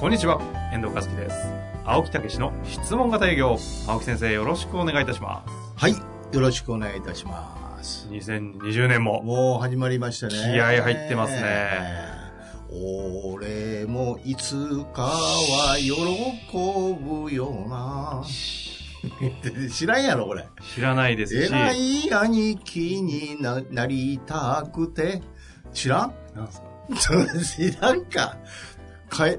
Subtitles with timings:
[0.00, 0.40] こんにちは、
[0.72, 1.36] 遠藤和樹です。
[1.84, 3.56] 青木武の質問型営業。
[3.86, 5.44] 青木先生、よろしくお願いいたしま
[5.76, 5.92] はい。
[6.32, 8.08] よろしくお願いいたしますす。。
[8.08, 9.22] 2020年も。
[9.22, 10.32] もう始まりましたね。
[10.34, 12.04] 気合入ってますね。
[12.70, 15.92] 俺もいつかは喜
[17.02, 18.22] ぶよな。
[19.70, 20.46] 知らんやろ、これ。
[20.74, 21.52] 知らないですし。
[21.52, 25.22] 偉い兄貴にななりたくて。
[25.72, 26.14] 知らん？
[26.34, 26.66] なんすか？
[27.44, 28.36] 知らんか。
[29.08, 29.38] かえ、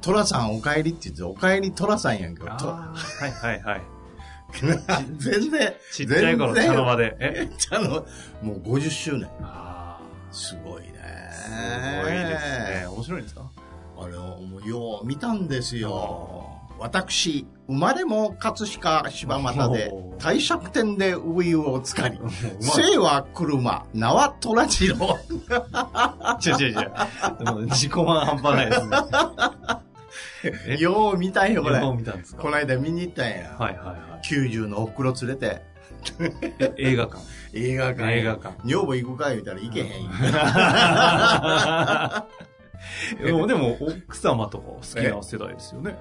[0.00, 2.46] トラさんお帰りって言って、お帰りトラさんやんけど。
[2.46, 3.82] とあーはいはいはい。
[5.18, 5.74] 全然。
[5.92, 7.16] ちっちゃい頃、全然茶の間で。
[7.20, 7.48] え？
[7.58, 7.88] 茶の、
[8.42, 9.28] もう50周年。
[9.42, 9.98] あ
[10.30, 10.94] すごいね。
[11.30, 12.86] ーすごいですね。
[12.86, 13.42] 面白いんですか？
[14.00, 16.44] あれをもうよう見たんですよ。
[16.78, 22.18] 私、生まれも葛飾柴又でお、ー帝釈天でウイをつかり、
[22.60, 25.18] 生は車、名は虎次郎。
[26.40, 26.92] 違う違う違う。
[27.44, 28.96] でも自己満半端ないですね。
[30.66, 30.76] え？
[30.80, 31.78] よう見たんよ、これ。
[31.80, 32.42] どうこ見たんですか？
[32.50, 33.54] の間見に行ったんや。
[33.58, 35.62] はいはいは90のお袋連れて、
[36.76, 37.18] 映画館？
[37.54, 38.12] 映画館。
[38.12, 38.54] 映画館。
[38.64, 40.10] 女房行くか言うたら行けへんよ。
[43.24, 43.76] でも、でも、
[44.06, 45.96] 奥様とか好きな世代ですよね。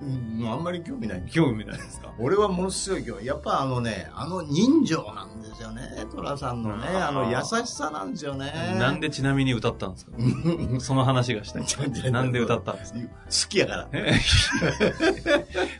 [0.00, 0.04] う
[0.44, 1.24] んあんまり興味ない。
[1.30, 2.12] 興味ないですか？
[2.18, 3.26] 俺はものすごい興味。
[3.26, 6.04] やっぱあのね、あの人情なんですよね。
[6.14, 8.76] 虎さんのね、あの優しさなんですよね。
[8.78, 10.12] なんでちなみに歌ったんですか？
[10.80, 12.10] その話がしたい。
[12.12, 12.98] なんで歌ったんですか？
[13.00, 13.06] 好
[13.48, 13.88] きやから。
[13.92, 14.14] え？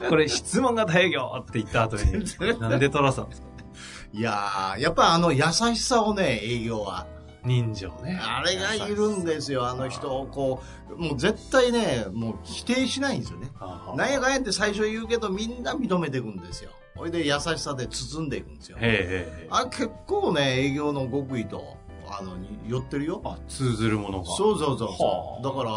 [0.09, 3.49] これ質問型営業って言った後に、なんでトラさんですか？
[4.13, 7.07] いやー、やっぱあの優しさをね、営業は。
[7.47, 8.21] 人情ね。
[8.21, 13.51] あれがいるんですよ、あの人をこう、もう絶対ね、もう否定しないんですよね。
[13.61, 16.71] あなんやかんやって最初言うけど、みんな認めていくんですよ。
[16.97, 18.79] それで優しさで包んでいくんですよ。
[18.81, 19.49] へ。
[19.51, 21.77] あれ結構ね、営業の極意と、
[22.09, 23.21] あの、に寄ってるよ。
[23.25, 24.25] あ、通ずるものが。
[24.37, 25.45] そうそうそう。
[25.45, 25.71] だから、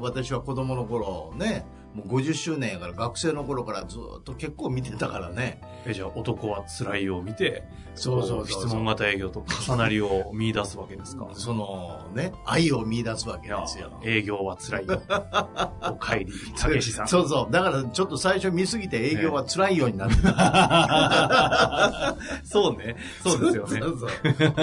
[0.00, 5.60] 私は子供の頃ね、もう50周年やから学生の頃からずっと結構見てたからね。
[5.84, 7.64] え、じゃあ男は辛いよを見て、
[7.94, 11.28] そうそう質問型営業と重なりを見出すわけですか？
[11.34, 14.00] そのね、愛を見出すわけですよ。
[14.02, 15.02] 営業は辛いよ。
[15.82, 17.08] お帰り、たけしさん。
[17.08, 17.52] そうそう。
[17.52, 22.16] だからちょっと最初見すぎて営業は辛いようになってた。
[22.44, 22.96] そうね。
[23.22, 23.80] そうですよね。
[23.80, 24.10] そうそう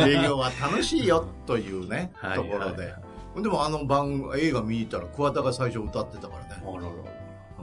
[0.09, 2.97] 営業は楽しいよというね、はいところではいは
[3.37, 3.43] い。
[3.43, 6.63] でもあの番、映画見に行ったら桑田が最初歌ってたからね。
[6.63, 6.87] あらら。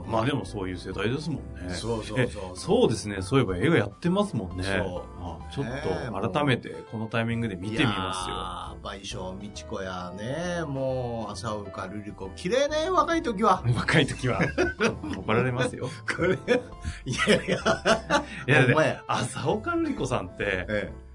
[0.07, 1.73] まあでもそういう世代ですもんね。
[1.73, 2.57] そうそうえそう。
[2.57, 3.21] そうですね。
[3.21, 4.63] そういえば映画やってますもんね。
[4.63, 9.03] そうあちょねっと改めてこのタイミングで見てみますよ。
[9.03, 9.27] すよ。
[9.31, 13.63] 賠償美智子やね、もう、浅岡瑠璃子、綺麗ね、若い時は。
[13.75, 14.39] 若い時は。
[15.17, 15.89] 怒られますよ。
[16.15, 17.57] これ、いやいや、
[18.47, 21.07] いや、ほんまや浅岡瑠璃子さんって、ええ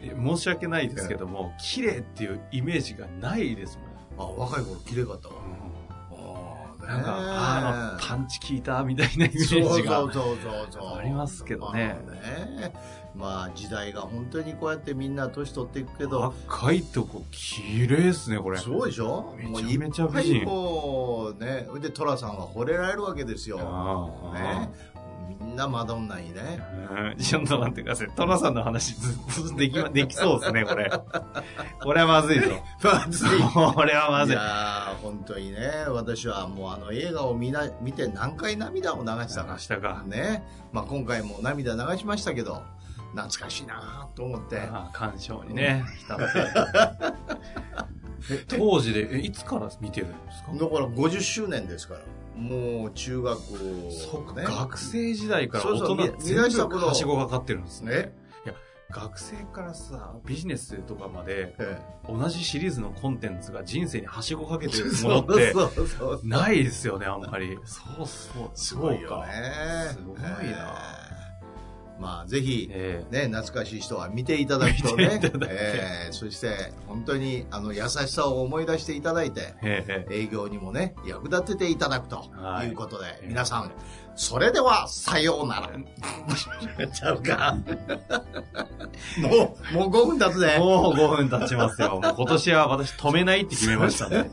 [0.00, 3.78] 申し訳ないですけども、綺麗っていうイメージがないです
[4.16, 4.28] もん。
[4.28, 5.34] あ、若い頃綺麗かったわ。
[5.36, 5.67] あ
[6.88, 9.96] なんか、あの、パンチ効いたみたいなイメージが。
[10.00, 10.96] そうそうそうそう。
[10.96, 11.98] ありますけどね
[13.14, 18.58] まあ時代が本当にこうやってみんな年取っていくけど、若いとこ綺麗ですね、これ。
[18.58, 19.34] そうでしょ？
[19.36, 23.58] めちゃめちゃぱ美人いこうね、で、トラさんは惚れられるわけですよ。
[23.60, 24.70] ああね。
[25.56, 26.60] なマドンナにね。
[26.90, 28.08] うんちょっと待ってください。
[28.16, 29.12] トラさんの話ず
[29.46, 30.90] っとできま、できそうですね、これ。
[31.82, 32.50] これはまずいぞ。
[32.82, 33.28] まずい。
[33.74, 34.34] これはまずい。
[34.34, 35.58] いやー本当にね、
[35.88, 39.58] 私はもうあの映画を見な見て何回涙を流したか流。
[39.58, 40.02] したか。
[40.06, 40.44] ね。
[40.72, 42.62] まあ今回も涙流しましたけど、
[43.12, 44.60] 懐かしいなと思って。
[44.60, 46.24] ああ鑑賞にね、浸って。
[48.30, 50.52] え当時で、え、いつから見てるんですか？
[50.52, 52.00] だから50周年ですから。
[52.40, 53.38] もう中学、
[53.90, 54.44] そっか、ね。
[54.46, 57.90] 学生時代から大人全部はしごがかってるんですね。
[57.92, 58.12] ね。
[58.90, 61.78] 学生からさ、ビジネスとかまでえ
[62.08, 65.52] 同じシリーズのコンテンツが人生にはしごかけてえるものって
[66.26, 67.58] ないですよね、あんまり。
[67.66, 68.50] そうそう。
[68.54, 69.32] すごいよね。
[69.92, 70.54] すごいなええ
[71.98, 73.28] まあぜひ、ええ。
[73.28, 79.54] ね、懐かしい人は見ていただくとねええそして本当にあの優しさを思い出していただいて
[80.10, 82.68] 営業にもね役立てていただくとはい。
[82.68, 83.28] いうことで、ええ。
[83.28, 83.72] 皆さん
[84.14, 85.70] それではさようなら。
[86.92, 87.56] ちゃうか。
[89.18, 90.58] もうもう5分経つね。
[90.58, 92.00] もう5分経ちますよ。
[92.02, 94.28] 今年は私止めないって決めましたね。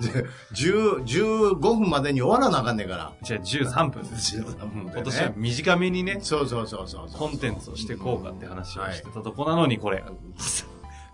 [0.54, 3.12] 10 15分までに終わらなあかんねんから。
[3.22, 4.38] じゃあ13分です。
[4.38, 7.08] 13分でねうん今年は短めにね、そうそうそうそう。
[7.12, 10.04] コンテンツをしていこうかって話をはいしてたとこなのに、これ。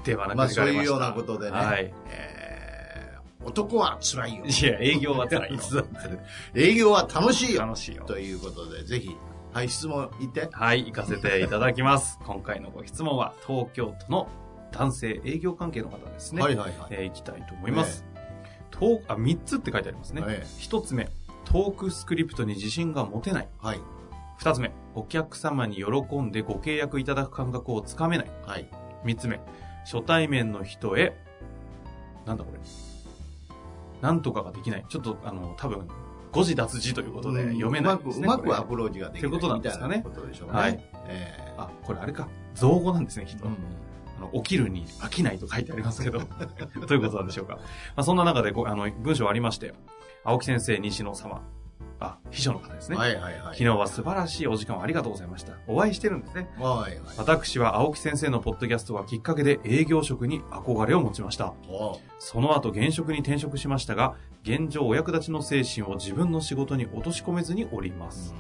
[0.05, 1.57] ではなくまあそういうようなことでね。
[1.57, 1.93] はい。
[2.09, 2.45] えー
[3.45, 4.45] 男は辛いよ。
[4.47, 5.61] いや、営業は辛いよ。
[6.55, 7.63] 営業は楽しいよ。
[7.63, 8.05] 楽しいよ。
[8.05, 9.17] ということで、ぜひ、
[9.53, 10.49] はい、質問言って。
[10.51, 12.19] はい、行かせていただきます。
[12.27, 14.29] 今回のご質問は、東京都の
[14.73, 16.43] 男性営業関係の方ですね。
[16.43, 16.89] はいはいはい。
[16.91, 18.05] えー、行きたいと思います。
[18.75, 20.23] トーあ、3つって書いてありますね。
[20.27, 21.09] ええ1つ目、
[21.45, 23.49] トークスクリプトに自信が持てない。
[23.59, 23.81] はい。
[24.41, 28.31] 2つ目、お客様に喜んでご契約いただく感覚をつかめない。
[28.45, 28.69] はい。
[29.05, 29.41] 3つ目、
[29.85, 31.17] 初対面の人へ、
[32.27, 32.59] なんだこれ。
[34.01, 34.85] なんとかができない。
[34.89, 35.89] ちょっと、あの、多分、
[36.33, 38.25] 誤字脱字ということで読めないですね。
[38.25, 39.29] うまく、アプローチができる。
[39.29, 40.55] ってことなんですかねみたいなことでしょうね。
[40.55, 40.85] はい。
[41.07, 42.29] えあ、これあれか。
[42.55, 43.45] 造語なんですね、きっと。
[43.45, 43.57] ーうん
[44.19, 47.57] あの起きるに飽きないと書いてありますけど、 どういうことなんでしょうか。
[47.57, 47.63] ま
[47.97, 49.75] あ、そんな中でご、あの、文章ありまして、
[50.25, 51.43] 青木先生、西野様、
[52.01, 52.97] あ、秘書の方ですね。
[52.97, 53.41] はいはいはい。
[53.43, 55.55] 昨日は素晴らしいお時間をありがとうございました。
[55.67, 56.49] お会いしてるんですね。
[56.59, 57.01] はいはい。
[57.17, 61.55] 私は青木先生のポッドキャストがきっかけで営業職に憧れを持ちました。
[61.69, 68.35] おその後現職に転職しましたが、現状お役立ちの精神を自分の仕事に落とし込めずにおります。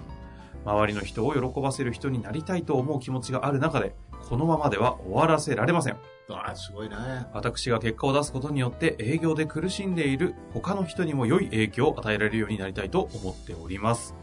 [0.64, 3.94] 周りの人を喜ばせる人になりたいと思う気持ちがある中で、
[4.28, 5.96] このままでは終わらせられません。
[6.30, 6.96] ああ、すごいね。
[7.32, 14.14] 私が結果を出すことによって営業で苦しんでいる他の人にも良い影響を与えられるようになりたいと思っております。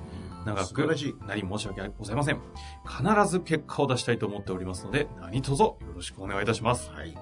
[0.46, 0.88] 長く。
[1.28, 2.42] なり申し訳ございません。
[2.86, 6.90] 必ず結果を出したいと思っておりますので、何卒よろしくお願いいたします。
[6.92, 7.16] はい。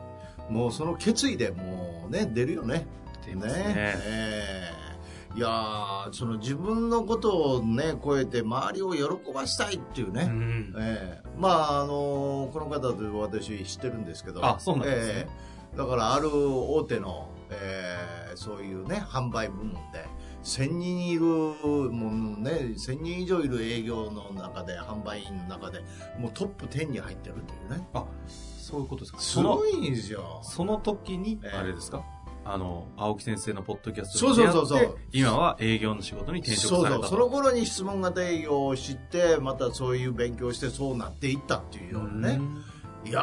[0.49, 2.87] もうその決意でもうね、出るよね。
[3.25, 4.88] 出ますねええ
[5.35, 10.23] いやーその自分のことをね、超えて周りを喜ばしたいっていうね。
[10.23, 10.75] うん。
[10.79, 14.45] ええまあ、あのこの方と私知ってるんですけど。
[14.45, 15.27] あそうなんですねえ
[15.75, 20.07] えだからある大手の、ええそういうね、販売部門で、
[20.43, 25.81] 1000人いる、もうね、1000人以上いる営業の中で、販売員の中で、
[26.17, 27.87] もうトップ10に入ってるっていうね。
[27.93, 29.19] あ、そういうことですか。
[29.19, 30.39] すご、いんですよ。
[30.43, 32.03] その時にえ、えあれですか、
[32.51, 36.83] あの、青木先生のポッドキャストに出会ってそうそうそう今は営業の仕事に転職そうそう。
[36.85, 37.07] されたと。
[37.09, 42.35] その頃に質問型営業を知って、またそういう勉強をしてそうなっていったっていうようなね。
[42.39, 42.63] うん
[43.05, 43.21] いや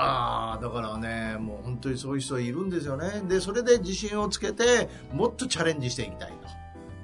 [0.59, 3.23] ー、だからね、もう本当にそういう人いるんですよね。
[3.29, 6.33] で、それで自信をつけて、もっとチャレンジしていきたい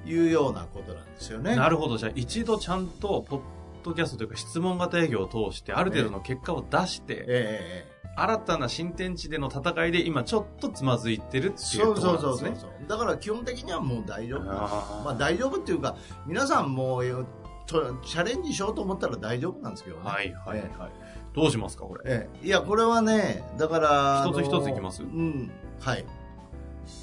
[0.03, 1.55] というようなことなんですよね。
[1.55, 1.97] なるほど。
[1.97, 3.41] じゃあ一度ちゃんと、ポッ
[3.83, 12.71] ドキャストというか質問型営業を通して、ある程度の結果を出して、えええ新たな新天地での戦いで今ちょっとつまずいてるっていうそうとこそうそうそうろなんですね。
[12.87, 15.95] だから基本的にはもう大丈夫まあ大丈夫っていうか、
[16.25, 17.25] 皆さんもう
[17.65, 20.03] とチャレンジしようと思ったら大丈夫なんですけどね。
[20.03, 21.23] はいはいはいえ。
[21.33, 22.01] どうしますか、これ？
[22.05, 24.25] ええいや、これはね、だから。
[24.27, 25.01] 一つ一ついきます？
[25.01, 25.51] うん。
[25.79, 26.05] はい。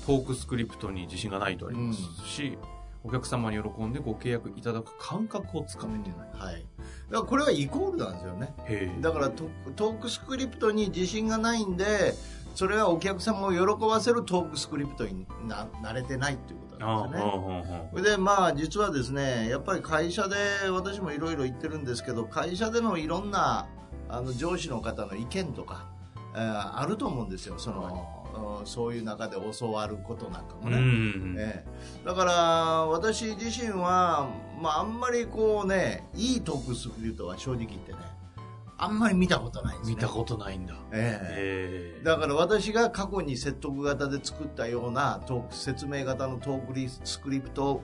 [0.06, 2.58] トークスクリプトに自信がないとありますし、
[3.02, 6.28] お客様に喜んでご契約いただく感覚をつかめてない。
[6.32, 6.66] はい。
[7.10, 8.54] だからこれはイコールなんですよね。
[9.00, 12.14] だからトトークスクリプトに自信がないんで、
[12.54, 18.02] それはお客様を喜ばせるトークスクリプトにな慣れてないっていうことなんですよね。
[18.02, 20.36] でまあ実はですね、やっぱり会社で
[20.70, 23.66] 私もいろいろ言ってるんですけど、会社でのいろんな
[24.08, 25.86] あの上司の方の意見とか、
[26.34, 27.58] えーあると思うんですよ。
[27.58, 28.20] その、うん
[28.64, 30.66] そういう中で教わることなんかう。
[30.66, 30.78] うもね。
[30.78, 31.36] ん。
[31.38, 32.32] ええ、だから
[32.86, 34.28] 私自身は、
[34.60, 37.98] まあ、あんまりこうねいいトークスクリプトは正直言ってね
[38.76, 40.74] あんまり見たことないんですね見たことないんだ。
[40.90, 42.02] ええへえ。
[42.02, 47.82] だから私が過去に説得型で作ったようなトーク説明型のトークリスクリプト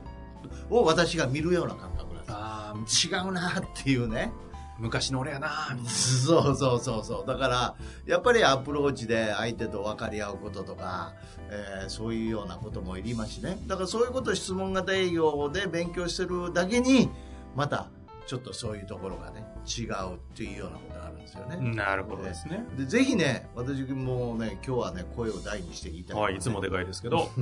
[0.71, 4.33] を私が見るような感覚なんですああ、違うなっていうね
[4.78, 5.90] 昔の俺やなみたいな。
[5.90, 7.75] そうそうそうそうだから
[8.06, 11.14] やっぱりアプローチで相手と分かり合うこととか、
[11.50, 17.09] えーそういうようなこともいりますしねだからそういうことを質問型営業で勉強してるだけに
[17.54, 17.88] また
[18.26, 22.64] ちょっとそういうところがね違うっていうようなことがあるんですよね、なるほどですね。
[22.76, 27.30] でぜひね私もね今日はね声を大にして言いたいね、はい、いつもでかいですけど。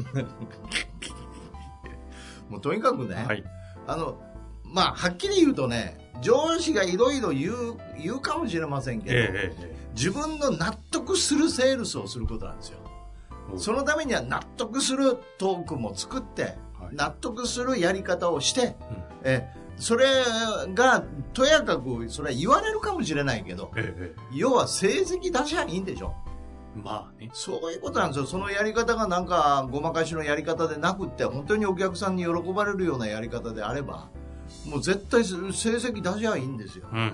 [2.51, 3.43] もうとにかくね、はい。
[3.87, 4.21] あの
[4.65, 12.79] まあはっきり言うとね上司がいろいろ言う言うかもしれませんけど、えええ自分の納得するセールスをすることなんですよ。
[13.55, 13.59] え。
[13.59, 16.43] そのためには納得するトークも作って、
[16.81, 16.97] はい。
[16.97, 18.75] 納得するやり方をして、うん。
[19.23, 20.07] えそれ
[20.73, 26.15] がとやかくそれは言われるかもしれないけどえええ要は成績出しゃいいんでしょ。
[26.77, 27.31] えまあね。
[27.33, 28.27] そういうことなんですよ。
[28.27, 34.09] そのやり方がなんかごまかしのやり方でなくって本当にお客さんに喜ばれるようなやり方であれば
[34.67, 36.87] もう絶対成績出しゃいいんですよ。
[36.93, 37.05] うんうん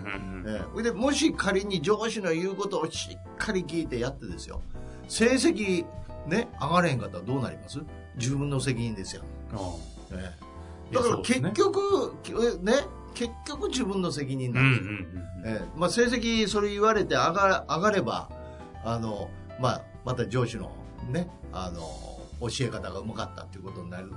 [0.45, 0.55] うん。
[0.55, 0.65] ええ。
[0.73, 4.63] それでもし仮に上司の言うことをしっかり聞いてやってですよ。
[5.09, 5.85] 成績
[6.27, 7.81] ね、上がれへんかったらどうなります？
[8.17, 9.23] 自分の責任ですよ。
[9.53, 9.57] あ
[10.13, 10.35] え
[10.91, 10.93] え。
[10.93, 12.73] いやだから結そうですね局、ね、
[13.15, 14.93] 結局自分の責任うんなんですよ。
[14.93, 15.57] うんうん。
[15.57, 15.69] ええ。
[15.77, 18.29] まあ、成績それ言われて上が上がれば、
[18.85, 20.71] あの、まあ、また上司の
[21.11, 24.09] ね、あの、教え方がうまかったっていうことになる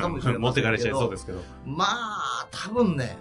[0.00, 0.50] かもしれ持ませんけど。
[0.50, 1.40] ってかれちゃいそうですけど。
[1.64, 3.16] まあ、多分ね、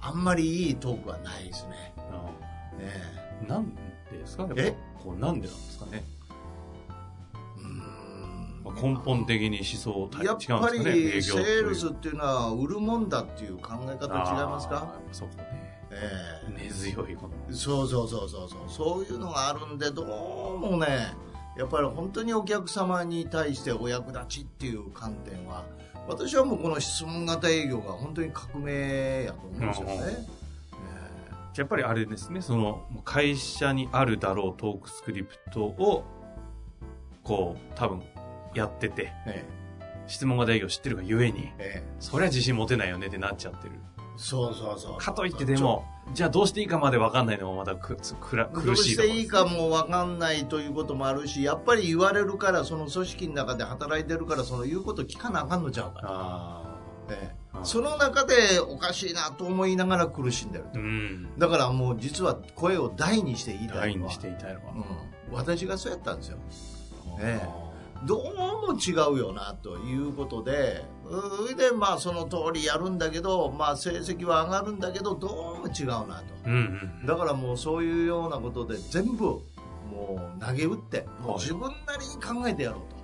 [0.00, 1.94] あんまりいいトークはないですね。
[1.98, 2.30] あ
[2.78, 3.02] え
[3.44, 4.74] えなんでですかえ？
[5.02, 6.04] こうなんでなんですかね。
[8.82, 10.92] 根本的に思想違うんですやっぱかね。
[10.92, 14.92] りセールスっていうのは売るもんだっていう考え方違いますか？
[15.12, 15.44] そこね。
[15.92, 16.10] え
[16.48, 17.56] え根強いこの。
[17.56, 21.14] そうそうそうそうそうそういうのがあるんでどうもね
[21.56, 25.64] やっぱり本当にお客様に対してお役立ちっていう観点は
[26.06, 30.26] 私はもうこの質問型営業が本当に革命やと思うんですよね、
[31.56, 36.04] やっぱりあれですね、その、会社にあるだろうトークスクリプトを、
[37.22, 38.02] こう、多分、
[38.54, 39.44] やってて、え
[40.06, 41.84] 質問型営業知ってるがゆえに、ええ。
[41.98, 43.74] そりゃ自信持てないよねってなっちゃってる。
[43.98, 44.98] えそうそうそう。
[44.98, 49.14] かといってでも、じゃあどうしていいかまで分かんないのもまたくつくらどう苦しいところです。
[49.14, 56.76] していいかも分かんないということもあるしやっぱり言われるからその組織の中で働いてるからその言うこと聞かなあかんのちゃうかな、あ
[57.10, 57.36] ええ。
[57.52, 60.70] あその中でおかしいなと思いながら苦しんでるあ。
[60.74, 61.38] うん。
[61.38, 64.08] だからもう実は声を大にして言いたいのは。
[64.08, 64.72] 大にしていたいのは。
[65.28, 66.38] うん、私がそうやったんですよ。
[67.20, 67.46] ええ。
[67.46, 67.66] あ
[68.04, 76.54] どうも違うよなということでそれでまあその通りやるんだけど、まあ、成績は上がるんだけどどうも違うなとーうん
[77.00, 77.06] うん。
[77.06, 79.24] だからもうそういうようなことで全部
[79.90, 82.96] もう投げ打ってもうはい自分なりに考えてやろうと。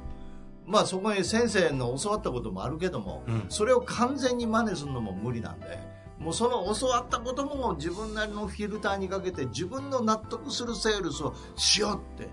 [0.66, 5.78] まあそこに先生の教わったこともあるけども、うんそれを完全に真似するのも無理なんで、
[6.18, 12.30] もうその教わったことも自分なりのフィルターにかけて自分の納得するセールスをしようって、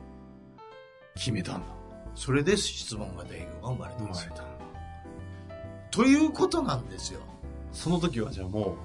[1.15, 1.65] 決めたんだ。
[2.13, 4.33] それで質問型営業が生まれたんですよ。
[4.35, 4.58] た。
[5.91, 7.19] ということなんですよ。
[7.71, 8.77] その時はじゃあも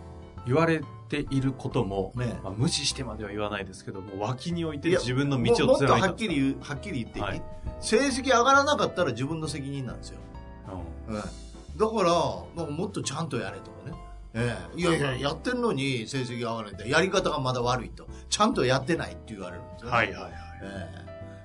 [0.47, 7.43] う、言われていることも、ねまあ、無視してまでは言わないですけども、脇に置いて自分のも道をもっと貫いたはっきり言う、はっきり言っていい、はい
[7.81, 10.19] 成績上がらなかったら自分の責任なんですよ。
[11.09, 11.23] うん
[11.77, 12.03] だか
[12.57, 13.97] ら、もっとちゃんとやれとかね。
[14.33, 18.07] ええいやいや、やってんのに成績が上がらないって、やり方がまだ悪いと。
[18.31, 19.97] ちゃんとやってないって言われるんですよ、ね。
[19.97, 20.33] はいはいはい。
[20.63, 21.05] ええ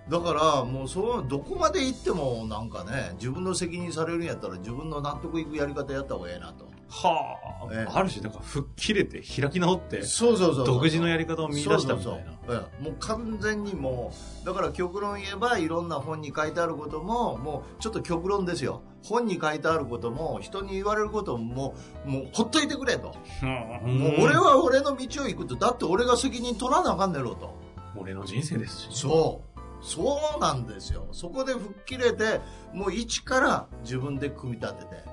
[0.10, 6.68] だから、もうそう、どこまで行ってもなんかね、自分の責任されるんやったら自分の納得いくやり方やった方がええなと。
[6.90, 7.92] はあ、ええ。
[7.92, 10.66] ある種なんか吹っ切れて開き直って、そうそうそう。
[10.66, 12.02] 独自のやり方を見出したみたいな。
[12.04, 12.16] そう
[12.50, 12.84] ええ。
[12.84, 14.12] もう完全にも
[14.42, 18.82] うだから極論言えばいろんな本に書いてあることももうちょっと極論ですよ。
[19.04, 21.76] 本に書いてあることも人に言われることもも
[22.06, 23.14] うもうほっといてくれと、
[23.44, 24.00] うん。
[24.00, 25.56] もう俺は俺の道を行くと。
[25.56, 27.54] だって俺が責任取らなあかんねろと。
[27.96, 28.88] 俺の人生ですし。
[28.92, 29.49] そう
[29.82, 31.08] そうなんですよ。
[31.12, 32.42] そこで吹っ切れて
[32.74, 35.10] もう一から自分で組み立てて。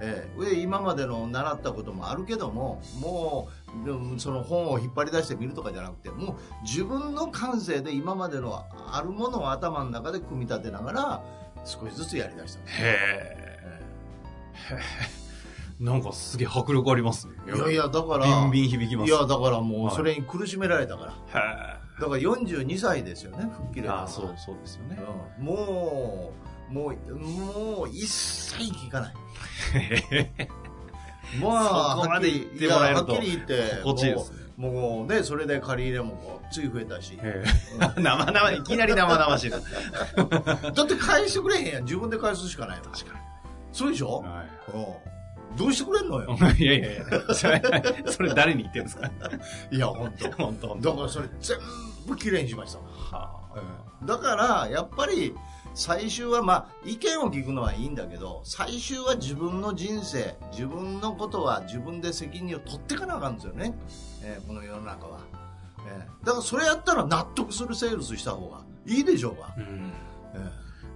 [0.00, 0.44] ええ。
[0.44, 3.48] で今までの習ったこともあるけどもも
[3.84, 11.22] うその本を引っ張り出してみるとかじゃなくてもう自分の感性で今までのあるものを頭の中で組み立てながら
[11.64, 12.60] 少しずつやりだした。
[12.60, 13.58] へえ。
[15.80, 17.34] なんかすげえ迫力ありますね。
[17.46, 19.08] いやいやだからビンビン響きます。
[19.08, 19.96] いやだからもうはい。
[19.96, 24.98] それに苦しめられたから、へだから42歳ですよね吹っ切れたのはえああ、そう、そうですよね。
[25.38, 29.14] うんもうもうもう一切聞かない
[31.42, 37.16] まあ、そこまで言ってもらえるとはっきり言って、心地いいですねもうね、それで借り入れもつい増えたし。
[37.96, 39.58] 生々、いきなり生々しいな。
[40.72, 41.84] だって返してくれへんやん。
[41.84, 42.84] 自分で返すしかないの。
[42.90, 43.18] 確か
[43.72, 44.84] そうでしょ、はうん、
[45.58, 46.36] どうしてくれんのよ？
[46.58, 46.62] い。
[46.62, 47.62] いやいやいや、それ、
[48.06, 49.10] それ誰に言ってるんですか？
[49.70, 50.30] いや、本当。
[50.32, 50.76] 本当。
[50.80, 51.58] だからそれ全
[52.06, 52.88] 部きれいにしましたもん。
[52.90, 53.38] は
[54.04, 55.34] だから、やっぱり、
[55.74, 63.74] 最終は、まあ、意見を聞くのはいいんだけど、最終は自分の人生、自分のことは自分で責任を取っていかなあかんですよね。
[64.22, 65.20] えーこの世の中は。
[65.86, 69.54] えーだからそれやったら納得するセールスした方がいいでしょうが。
[69.56, 69.92] うん。
[70.34, 70.50] え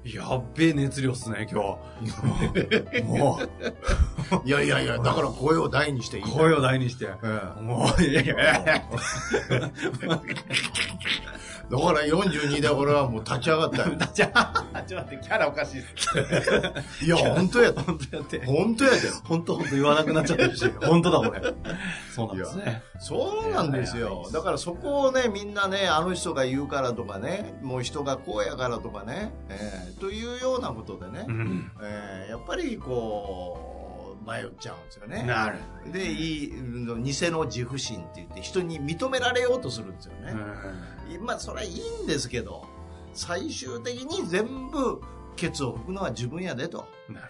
[0.05, 3.03] やっべえ熱量っすね、今日。
[3.05, 6.25] もーいやいやいや、 だから声を大にしていい。
[6.25, 7.05] 声を大にして。
[7.05, 8.83] えーもう、いやいや。
[11.73, 13.97] だから42で俺はもう立ち上がったよ。
[14.12, 17.00] じゃあ、ちょっと待って、キャラおかしいっす。
[17.02, 17.81] いや、本当やで。
[17.81, 18.45] 本当やって。
[18.45, 18.99] 本当やで。
[19.25, 21.41] 本当本当言わなくなっちゃってるし、本当だ、俺。
[22.14, 22.83] そうなんですね。
[23.00, 24.29] そうなんですよ。
[24.35, 31.73] だからそこをね、みんなね、あの人が言うからとかね、もう人がこうやからとかね、えーというようなことでね、うん。
[31.83, 33.72] えーやっぱりこう、
[34.25, 35.23] 迷っちゃうんですよね。
[35.23, 35.59] なる。
[35.93, 40.35] で、いい、うん偽の自負心って言って人に認められようとするんですよね。
[41.21, 42.64] まあ、それはいいんですけど、
[43.12, 45.00] 最終的に全部、
[45.37, 46.87] ケツを拭くのは自分やでと。
[47.09, 47.26] なる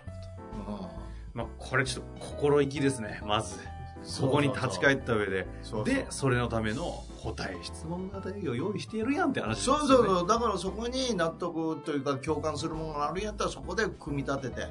[0.67, 0.79] ほど。
[0.79, 1.03] うん
[1.35, 3.57] まあ、これちょっと心意気ですね、まず。
[4.03, 5.47] そこに立ち返った上で。
[5.63, 9.63] そうで、それのための答え、質問型営業用意してやるやんって話ね。
[9.63, 10.29] そうそうそう。
[10.29, 14.69] だからそこに納得というか共感するものがあるんやったらそこで組み立てて、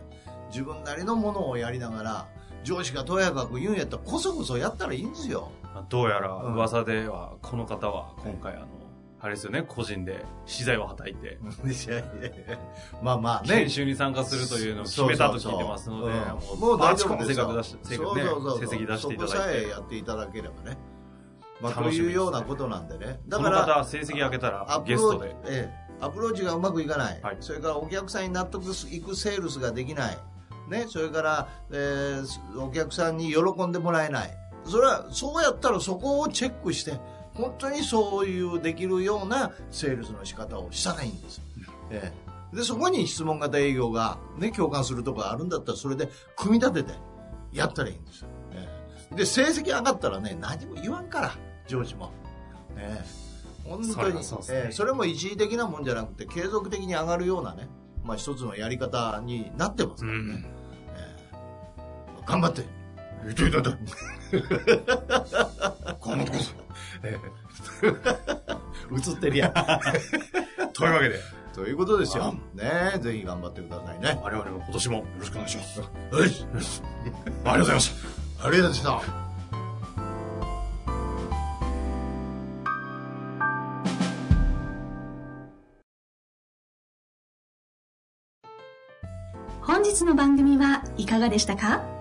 [0.51, 2.27] 自分なりのものをやりながら、
[2.63, 5.50] 上司がとやかく言うんやったらこそこそやったらいいんですよ。
[5.63, 6.53] まあどうやらうん。
[6.53, 8.67] 噂では、この方は今回あの、
[9.20, 11.39] あれですよね、個人で資材をはたいて、
[13.01, 13.48] まあまあね。
[13.60, 13.70] 研。
[13.70, 19.65] 修に参加するというのを決めたと聞いてますので、うんももう大丈夫ですし、成績出していたそこさだいて。
[19.67, 20.77] えやっていただければね。
[21.62, 23.20] まあ、というようなことなんでね。
[23.27, 27.22] だこのから、方、成績上げたアらゲストで。、ええ、アプローチがうまくいかない。
[27.39, 30.17] それからお客さんに納得いくセールスができない、
[30.71, 34.37] ね、それから、えーお客さんに喜んでもらえない。
[34.65, 36.99] それは、そうやったらそこをチェックして、
[37.33, 41.43] 本当にそういうできるようなセールスの仕方をしたらいいんですよ。
[41.91, 42.13] え
[42.53, 46.93] え、で、そこに質問型営業がね、共感するところがあるんだったら、それで組み立てて
[47.51, 48.27] やったらいいんですよ。
[48.53, 48.67] え
[49.11, 51.35] え、で、成績上がったらね、何も言わんから、
[51.67, 52.11] 上司も。
[52.77, 57.67] ええ、本当にはそうですねええそれも一時的なもんじゃなくて、継続的に上がるようなね、
[58.03, 60.19] まあ一つのやり方になってますからね。
[60.19, 60.45] うん。
[62.31, 62.63] ええ頑張って。
[63.29, 63.73] 痛い痛い痛い。
[66.01, 66.55] 頑張ってください。
[68.91, 69.53] 映ってるやん。
[70.73, 71.19] というわけで、
[71.53, 72.35] ということですよ。
[72.53, 74.19] ねぜひ頑張ってくださいね。
[74.23, 75.81] 我々も今年もよろしくお願いします。
[75.81, 75.89] はい。
[76.11, 77.91] ありがとうございまし
[78.39, 78.47] た。
[78.47, 79.21] ありがとうございました。
[89.61, 92.00] 本日の番組はいかがでしたか